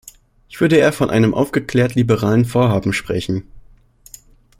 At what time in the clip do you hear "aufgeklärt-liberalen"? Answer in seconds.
1.35-2.45